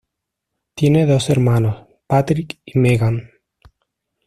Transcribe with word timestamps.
Tiene 0.73 1.05
dos 1.05 1.29
hermanos, 1.29 1.87
Patrick 2.07 2.59
y 2.65 2.79
Meghan. 2.79 3.29